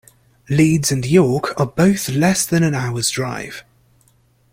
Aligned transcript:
Leeds 0.49 0.91
and 0.91 1.05
York 1.05 1.53
are 1.59 1.67
both 1.67 2.09
less 2.09 2.43
than 2.43 2.63
an 2.63 2.73
hour's 2.73 3.11
drive. 3.11 3.63